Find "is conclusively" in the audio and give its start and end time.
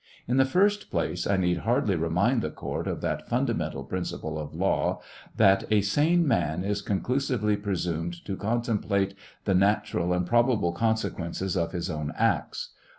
6.63-7.55